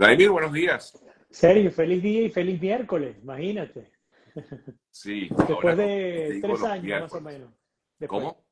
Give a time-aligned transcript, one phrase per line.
[0.00, 0.98] Vladimir, buenos días.
[1.28, 3.92] Sergio, feliz día y feliz miércoles, imagínate.
[4.90, 5.28] Sí.
[5.46, 7.50] Después de tres años más o menos.
[8.06, 8.42] ¿Cómo?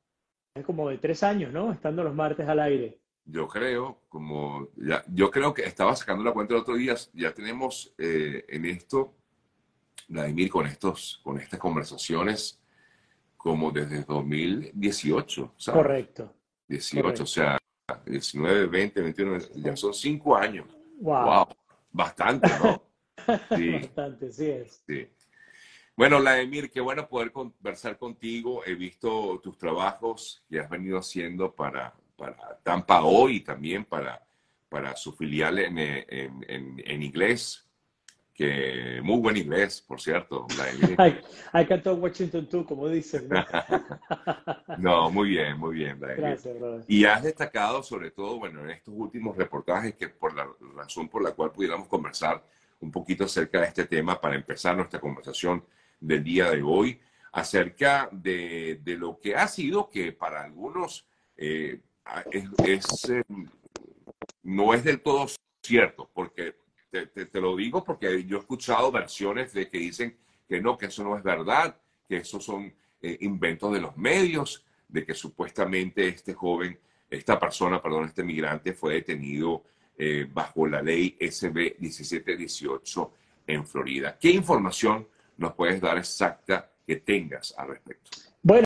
[0.53, 1.71] Es como de tres años, ¿no?
[1.71, 2.99] Estando los martes al aire.
[3.25, 7.33] Yo creo, como ya, yo creo que estaba sacando la cuenta el otro día, ya
[7.33, 9.15] tenemos eh, en esto,
[10.07, 12.61] Vladimir, con estos, con estas conversaciones,
[13.35, 15.81] como desde 2018, ¿sabes?
[15.81, 16.31] Correcto.
[16.67, 17.57] 18, o sea,
[18.05, 20.67] 19, 20, 21, ya son cinco años.
[20.99, 21.47] Wow.
[21.91, 22.83] Bastante, ¿no?
[23.55, 23.71] Sí.
[23.71, 24.83] Bastante, sí es.
[24.87, 25.07] Sí.
[25.95, 28.63] Bueno, Vladimir, qué bueno poder conversar contigo.
[28.65, 34.25] He visto tus trabajos que has venido haciendo para, para Tampa hoy y también para,
[34.69, 37.68] para su filial en, en, en, inglés.
[38.39, 40.47] Que muy buen inglés, por cierto.
[40.97, 43.27] I, I can talk Washington too, como dicen.
[44.77, 45.11] ¿no?
[45.11, 45.99] muy bien, muy bien.
[45.99, 46.85] Gracias, brother.
[46.87, 51.21] Y has destacado sobre todo, bueno, en estos últimos reportajes que por la razón por
[51.21, 52.41] la cual pudiéramos conversar
[52.79, 55.61] un poquito acerca de este tema para empezar nuestra conversación
[55.99, 56.97] del día de hoy
[57.33, 61.81] acerca de, de lo que ha sido que para algunos eh,
[62.31, 63.23] es, eh,
[64.43, 65.27] no es del todo
[65.61, 66.55] cierto, porque
[66.89, 71.03] te, lo digo porque yo he escuchado versiones de que dicen que no, que eso
[71.03, 71.75] no es verdad,
[72.07, 76.79] que eso son eh, inventos de los medios, de que supuestamente este joven,
[77.09, 79.63] esta persona, perdón, este migrante fue detenido
[80.31, 83.13] bajo la ley SB 1718
[83.47, 84.17] en Florida.
[84.17, 85.05] ¿Qué información
[85.37, 88.11] nos puedes dar exacta que tengas al respecto?
[88.41, 88.65] Bueno,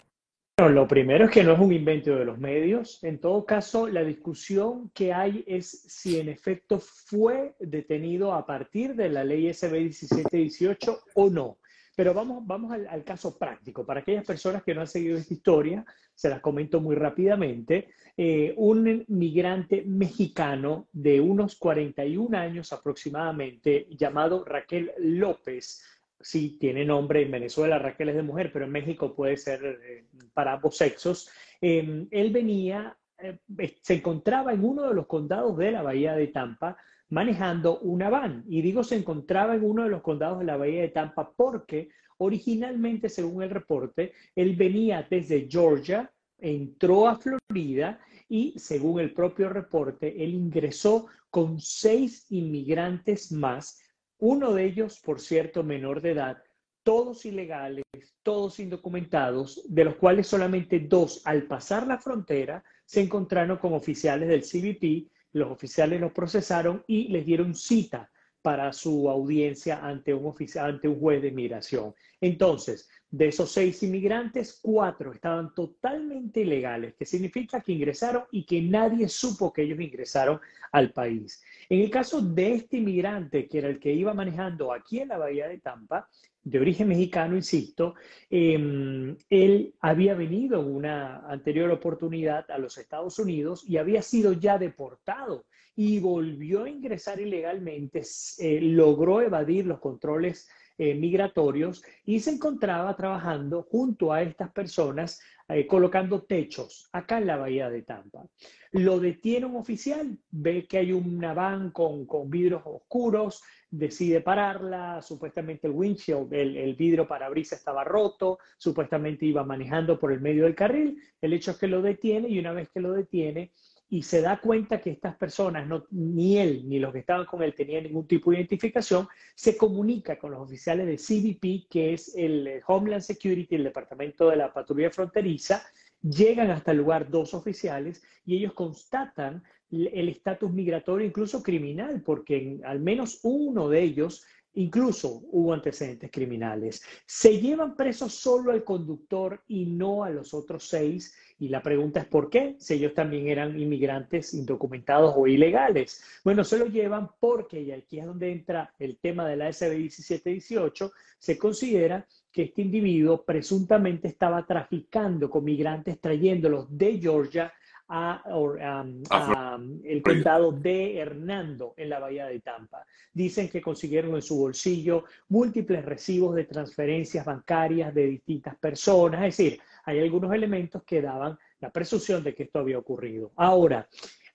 [0.70, 3.04] lo primero es que no es un invento de los medios.
[3.04, 8.96] En todo caso, la discusión que hay es si en efecto fue detenido a partir
[8.96, 11.58] de la ley SB 1718 o no.
[11.96, 13.86] Pero vamos, vamos al, caso práctico.
[13.86, 17.90] Para aquellas personas que no han seguido esta historia, se las comento muy rápidamente.
[18.18, 25.84] Eh, un migrante mexicano de unos 41 años aproximadamente, llamado Raquel López,
[26.24, 30.06] sí tiene nombre en Venezuela, Raquel es de mujer, pero en México puede ser eh,
[30.34, 31.30] para ambos sexos.
[31.62, 33.38] Em, él venía, eh,
[33.82, 36.78] se encontraba en uno de los condados de la Bahía de Tampa
[37.10, 38.44] manejando una van.
[38.48, 41.90] Y digo se encontraba en uno de los condados de la Bahía de Tampa porque
[42.18, 49.50] originalmente, según el reporte, él venía desde Georgia, entró a Florida y, según el propio
[49.50, 53.83] reporte, él ingresó con seis inmigrantes más
[54.26, 56.42] uno de ellos, por cierto, menor de edad,
[56.82, 57.84] todos ilegales,
[58.24, 64.30] todos indocumentados, de los cuales solamente dos al pasar la frontera se encontraron con oficiales
[64.30, 68.10] del CBP, los oficiales los procesaron y les dieron cita
[68.44, 71.96] para su audiencia ante un, ante un juez de inmigración.
[72.22, 78.62] Entonces, de esos seis inmigrantes, cuatro estaban totalmente ilegales, que significa que ingresaron y que
[78.62, 80.40] nadie supo que ellos ingresaron
[80.72, 81.42] al país.
[81.70, 85.18] En el caso de este inmigrante, que era el que iba manejando aquí en la
[85.18, 86.10] bahía de Tampa,
[86.44, 87.96] de origen mexicano, insisto,
[88.30, 94.34] em, él había venido en una anterior oportunidad a los Estados Unidos y había sido
[94.34, 95.46] ya deportado
[95.76, 98.04] y volvió a ingresar ilegalmente,
[98.40, 105.22] eh, logró evadir los controles eh, migratorios y se encontraba trabajando junto a estas personas
[105.48, 108.26] eh, colocando techos acá en la bahía de Tampa.
[108.72, 113.44] Lo detiene un oficial, ve que hay una van con, con vidrios oscuros,
[113.74, 120.12] decide pararla, supuestamente el windshield, el, el vidrio parabrisas estaba roto, supuestamente iba manejando por
[120.12, 122.94] el medio del carril, el hecho es que lo detiene y una vez que lo
[122.94, 123.52] detiene,
[123.90, 127.42] y se da cuenta que estas personas, no, ni él ni los que estaban con
[127.42, 132.16] él tenían ningún tipo de identificación, se comunica con los oficiales de CBP, que es
[132.16, 135.64] el Homeland Security, el Departamento de la Patrulla Fronteriza,
[136.02, 139.44] llegan hasta el lugar dos oficiales y ellos constatan
[139.74, 144.26] el estatus migratorio, incluso criminal, porque al menos uno de ellos
[144.56, 146.84] Incluso hubo antecedentes criminales.
[147.08, 151.16] Se llevan presos solo al conductor y no a los otros seis.
[151.40, 156.04] Y la pregunta es por qué, si ellos también eran inmigrantes indocumentados o ilegales.
[156.24, 159.76] Bueno, se lo llevan porque, y aquí es donde entra el tema de la SB
[159.76, 167.52] 1718, se considera que este individuo presuntamente estaba traficando con migrantes trayéndolos de Georgia
[167.96, 172.84] a, el condado de Hernando en la bahía de Tampa.
[173.14, 179.22] Dicen que consiguieron en su bolsillo múltiples recibos de transferencias bancarias de distintas personas.
[179.22, 183.32] Es decir, hay algunos elementos que daban la presunción de que esto había ocurrido.
[183.36, 183.88] Ahora,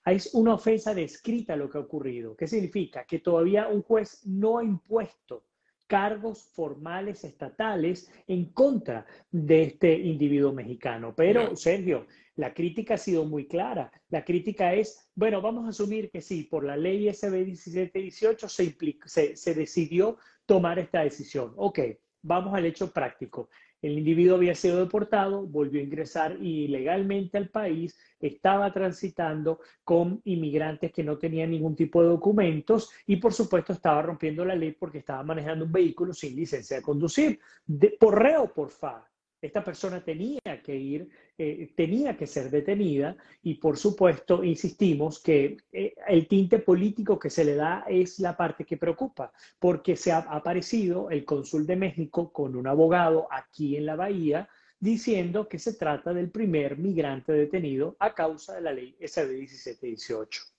[0.05, 2.37] hay una ofensa descrita lo que ha ocurrido.
[2.37, 3.05] ¿Qué significa?
[3.05, 5.43] Que todavía un juez no ha impuesto
[5.89, 11.15] cargos formales estatales en contra de este individuo mexicano.
[11.17, 12.07] Pero, Sergio,
[12.39, 13.91] La crítica ha sido muy clara.
[14.11, 19.55] La crítica es, bueno, vamos a asumir que sí, por la ley SB 1718 se,
[19.57, 21.53] decidió tomar esta decisión.
[21.57, 21.81] Ok,
[22.23, 23.51] vamos al hecho práctico.
[23.83, 30.93] El individuo había sido deportado, volvió a ingresar ilegalmente al país, estaba transitando con inmigrantes
[30.93, 34.99] que no tenían ningún tipo de documentos y por supuesto estaba rompiendo la ley porque
[34.99, 37.41] estaba manejando un vehículo sin licencia de conducir,
[37.99, 39.09] por reo por fa
[39.41, 45.59] esta persona tenía que ir, eh, tenía que ser detenida y por supuesto insistimos que
[45.73, 50.13] eh, el tinte político que se le da es la parte que preocupa, porque se
[50.13, 54.49] ha aparecido el cónsul de México con un abogado aquí en la bahía
[54.81, 60.58] diciendo que se trata del primer migrante detenido a causa de la ley SB 1718.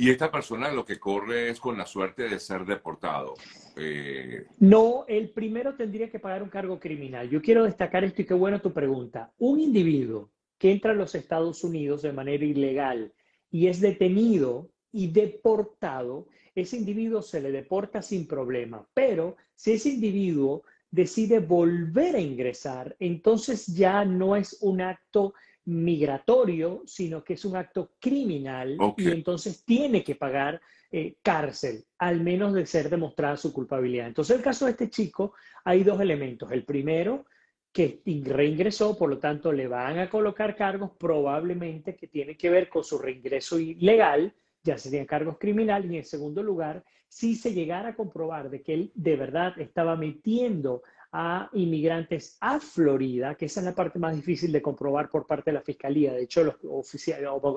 [0.00, 3.34] Y esta persona lo que corre es con la suerte de ser deportado.
[3.76, 4.46] Eh...
[4.58, 7.28] No, el primero tendría que pagar un cargo criminal.
[7.28, 9.30] Yo quiero destacar esto y qué bueno tu pregunta.
[9.36, 13.12] Un individuo que entra a los Estados Unidos de manera ilegal
[13.50, 18.88] y es detenido y deportado, ese individuo se le deporta sin problema.
[18.94, 25.34] Pero si ese individuo decide volver a ingresar, entonces ya no es un acto
[25.70, 32.20] migratorio, sino que es un acto criminal y entonces tiene que pagar eh, cárcel, al
[32.20, 34.08] menos de ser demostrada su culpabilidad.
[34.08, 35.34] Entonces, el caso de este chico,
[35.64, 36.50] hay dos elementos.
[36.50, 37.26] El primero,
[37.72, 42.68] que reingresó, por lo tanto, le van a colocar cargos probablemente que tienen que ver
[42.68, 44.34] con su reingreso ilegal,
[44.64, 45.90] ya serían cargos criminales.
[45.90, 49.94] Y en segundo lugar, si se llegara a comprobar de que él de verdad estaba
[49.94, 50.82] metiendo
[51.12, 55.50] a inmigrantes a Florida, que esa es la parte más difícil de comprobar por parte
[55.50, 56.12] de la fiscalía.
[56.12, 56.56] De hecho, los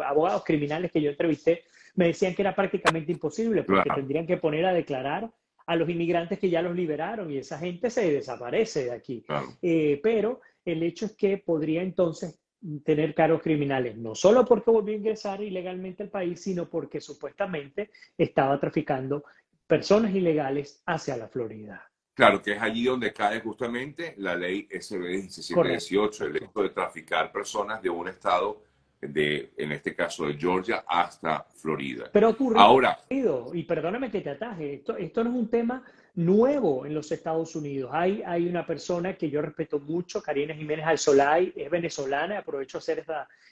[0.03, 1.63] abogados criminales que yo entrevisté
[1.95, 5.29] me decían que era prácticamente imposible porque tendrían que poner a declarar
[5.65, 9.25] a los inmigrantes que ya los liberaron y esa gente se desaparece de aquí.
[9.61, 12.39] Eh, pero el hecho es que podría entonces
[12.83, 17.91] tener cargos criminales, no solo porque volvió a ingresar ilegalmente al país, sino porque supuestamente
[18.17, 19.25] estaba traficando
[19.67, 21.92] personas ilegales hacia la Florida.
[22.13, 27.31] Claro, que es allí donde cae justamente la ley SB 1718, el hecho de traficar
[27.31, 28.61] personas de un estado,
[29.01, 32.09] de, en este caso de Georgia, hasta Florida.
[32.13, 35.83] Pero ocurre, Ahora, y perdóname que te ataje, esto, esto no es un tema
[36.15, 37.89] nuevo en los Estados Unidos.
[37.93, 43.03] Hay, hay una persona que yo respeto mucho, Karina Jiménez Alzolay, es venezolana, aprovecho hacer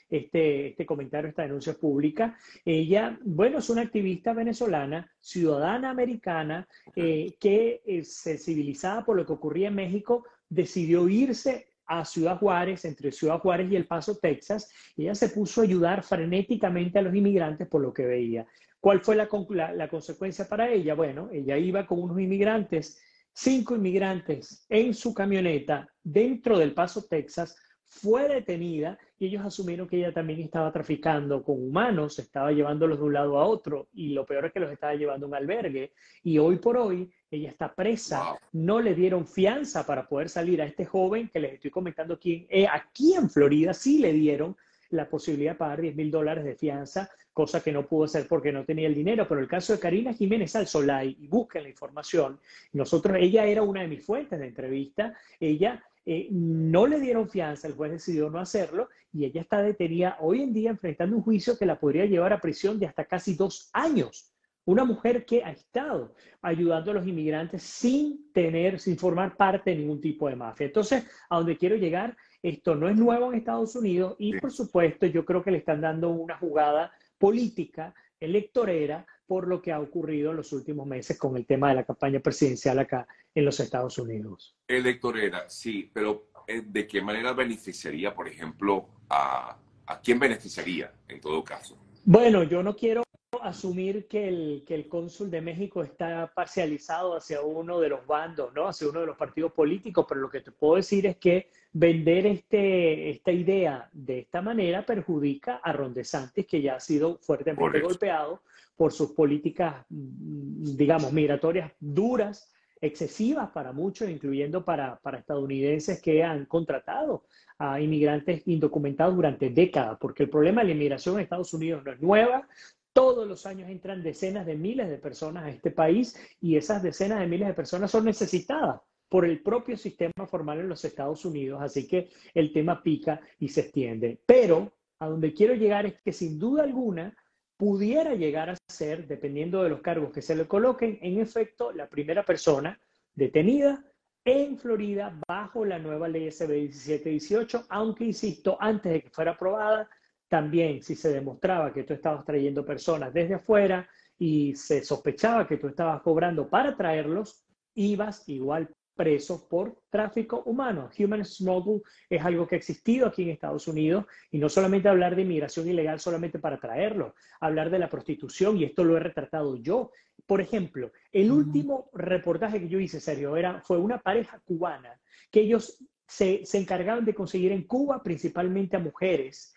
[0.08, 2.36] este, este comentario, esta denuncia pública.
[2.64, 9.32] Ella, bueno, es una activista venezolana, ciudadana americana, eh, que es sensibilizada por lo que
[9.32, 14.70] ocurría en México, decidió irse a Ciudad Juárez, entre Ciudad Juárez y El Paso, Texas,
[14.96, 18.46] y ella se puso a ayudar frenéticamente a los inmigrantes por lo que veía.
[18.80, 19.28] ¿Cuál fue la,
[19.72, 20.94] la, consecuencia para ella?
[20.94, 23.00] Bueno, ella iba con unos inmigrantes,
[23.32, 27.56] cinco inmigrantes en su camioneta dentro del Paso, Texas,
[27.92, 33.04] fue detenida y ellos asumieron que ella también estaba traficando con humanos, estaba llevándolos de
[33.04, 35.92] un lado a otro y lo peor es que los estaba llevando a un albergue.
[36.24, 40.64] Y hoy por hoy ella está presa, no le dieron fianza para poder salir a
[40.64, 44.56] este joven que les estoy comentando aquí, eh, aquí en Florida sí le dieron
[44.88, 48.52] la posibilidad de pagar 10 mil dólares de fianza, cosa que no pudo hacer porque
[48.52, 49.26] no tenía el dinero.
[49.28, 52.40] Pero el caso de Karina Jiménez Alzolay, y busquen la información,
[52.72, 57.68] nosotros, ella era una de mis fuentes de entrevista, ella eh, no le dieron fianza,
[57.68, 61.56] el juez decidió no hacerlo y ella está detenida hoy en día enfrentando un juicio
[61.56, 64.32] que la podría llevar a prisión de hasta casi dos años.
[64.64, 69.76] Una mujer que ha estado ayudando a los inmigrantes sin tener, sin formar parte de
[69.76, 70.66] ningún tipo de mafia.
[70.66, 75.06] Entonces, a donde quiero llegar esto no es nuevo en Estados Unidos y por supuesto
[75.06, 80.30] yo creo que le están dando una jugada política, electorera, por lo que ha ocurrido
[80.30, 83.98] en los últimos meses con el tema de la campaña presidencial acá en los Estados
[83.98, 84.56] Unidos.
[84.66, 91.20] Electorera, sí, pero eh, ¿de qué manera beneficiaría, por ejemplo, a, a quién beneficiaría en
[91.20, 91.78] todo caso?
[92.04, 93.02] Bueno, yo no quiero
[93.40, 98.52] asumir que el, que el cónsul de México está parcializado hacia uno de los bandos,
[98.54, 98.68] ¿no?
[98.68, 102.26] Hacia uno de los partidos políticos, pero lo que te puedo decir es que vender
[102.26, 107.80] este, esta idea de esta manera perjudica a Ron DeSantis, que ya ha sido fuertemente
[107.80, 108.42] golpeado
[108.76, 116.22] por sus políticas, mm, digamos, migratorias duras, excesivas para muchos, incluyendo para, para estadounidenses que
[116.22, 117.24] han contratado
[117.56, 121.92] a inmigrantes indocumentados durante décadas, porque el problema de la inmigración en Estados Unidos no
[121.92, 122.48] es nueva,
[122.92, 127.20] todos los años entran decenas de miles de personas a este país y esas decenas
[127.20, 131.60] de miles de personas son necesitadas por el propio sistema formal en los Estados Unidos,
[131.62, 134.20] así que el tema pica y se extiende.
[134.24, 137.14] Pero a donde quiero llegar es que sin duda alguna
[137.56, 141.88] pudiera llegar a ser, dependiendo de los cargos que se le coloquen, en efecto, la
[141.88, 142.80] primera persona
[143.14, 143.84] detenida
[144.24, 149.88] en Florida bajo la nueva ley SB 1718, aunque, insisto, antes de que fuera aprobada,
[150.32, 153.86] También, si se demostraba que tú estabas trayendo personas desde afuera
[154.18, 160.88] y se sospechaba que tú estabas cobrando para traerlos, ibas igual preso por tráfico humano.
[160.98, 165.16] Human smuggle es algo que ha existido aquí en Estados Unidos y no solamente hablar
[165.16, 169.56] de inmigración ilegal solamente para traerlo, hablar de la prostitución y esto lo he retratado
[169.56, 169.90] yo.
[170.24, 174.98] Por ejemplo, el último reportaje que yo hice, Sergio, era, fue una pareja cubana
[175.30, 179.52] que ellos se, se encargaban de conseguir en Cuba principalmente a mujeres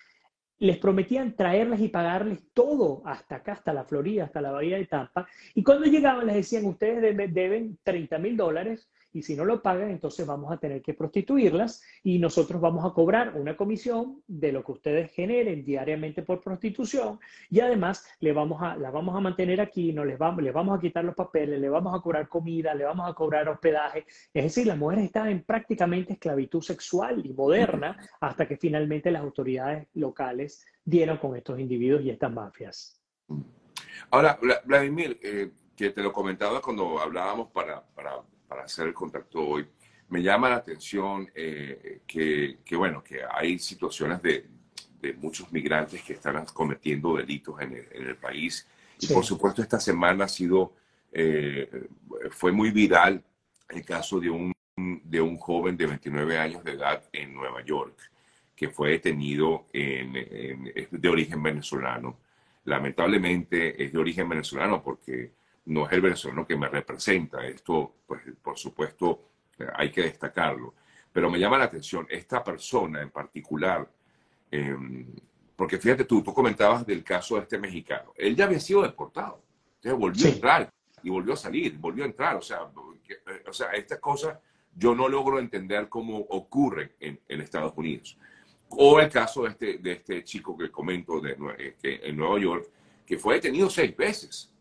[0.60, 4.86] les prometían traerles y pagarles todo hasta acá, hasta la Florida, hasta la Bahía de
[4.86, 5.28] Tampa.
[5.54, 9.92] Y cuando llegaban les decían, ustedes deben 30 mil dólares y si no lo pagan,
[9.92, 14.62] entonces vamos a tener que prostituirlas y nosotros vamos a cobrar una comisión de lo
[14.62, 17.18] que ustedes generen diariamente por prostitución
[17.50, 20.78] y además le vamos a, la vamos a mantener aquí, no les vamos, les vamos
[20.78, 24.06] a quitar los papeles, le vamos a cobrar comida, le vamos a cobrar hospedaje.
[24.34, 29.22] Es decir, las mujeres estaban en prácticamente esclavitud sexual y moderna hasta que finalmente las
[29.22, 33.02] autoridades locales dieron con estos individuos y estas mafias.
[34.12, 37.82] Ahora, Vladimir, eh, que te lo comentaba cuando hablábamos para
[38.48, 39.68] para hacer el contacto hoy,
[40.10, 44.46] me llama la atención eh, que, que, bueno, que hay situaciones de,
[45.02, 48.68] de, muchos migrantes que están cometiendo delitos en el, en el país.
[49.00, 50.74] Y por supuesto, esta semana ha sido,
[51.12, 51.88] eh,
[52.30, 53.24] fue muy viral
[53.70, 57.98] el caso de un, de un joven de 29 años de edad en Nueva York,
[58.56, 62.20] que fue detenido en, en, de origen venezolano.
[62.66, 65.34] Lamentablemente es de origen venezolano porque
[65.66, 67.46] no es el venezolano que me representa.
[67.46, 69.30] Esto, pues, por supuesto,
[69.76, 70.74] hay que destacarlo.
[71.12, 73.90] Pero me llama la atención esta persona en particular,
[74.52, 75.08] em,
[75.56, 78.14] porque fíjate tú, tú comentabas del caso de este mexicano.
[78.16, 79.42] Él ya había sido deportado.
[79.76, 82.36] Entonces volvió a entrar y volvió a salir, volvió a entrar.
[82.36, 82.60] O sea,
[83.08, 84.38] eh, o sea estas cosas
[84.76, 88.18] yo no logro entender cómo ocurren en, en Estados Unidos.
[88.68, 92.40] O el caso de este, de este chico que comento de, eh, que, en Nueva
[92.40, 92.68] York,
[93.06, 94.54] que fue detenido seis veces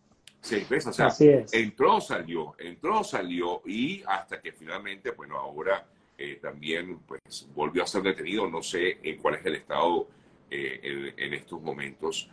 [0.44, 0.88] seis veces.
[0.88, 1.12] O sea,
[1.52, 5.86] entró, salió, entró, salió y hasta que finalmente, bueno, ahora
[6.16, 8.48] eh, también pues volvió a ser detenido.
[8.48, 10.08] No sé eh, cuál es el estado
[10.50, 12.30] eh, en, estos momentos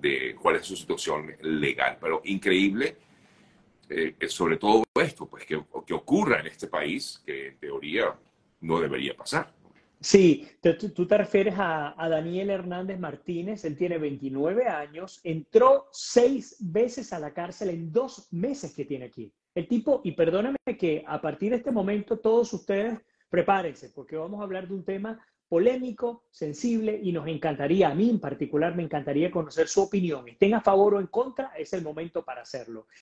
[0.00, 2.96] de cuál es su situación legal, pero increíble.
[4.28, 8.14] sobre todo esto, pues que, que ocurra en este país, que en teoría
[8.60, 9.52] no debería pasar.
[10.02, 17.12] Sí, tú, te refieres a, Daniel Hernández Martínez, él tiene 29 años, entró seis veces
[17.12, 19.30] a la cárcel en dos meses que tiene aquí.
[19.54, 24.40] El tipo, y perdóname que a partir de este momento todos ustedes prepárense, porque vamos
[24.40, 28.84] a hablar de un tema polémico, sensible, y nos encantaría, a mí en particular me
[28.84, 30.28] encantaría conocer su opinión.
[30.28, 32.86] Estén a favor o en contra, es el momento para hacerlo.